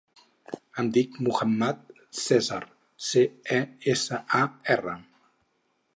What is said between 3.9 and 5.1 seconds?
essa, a, erra.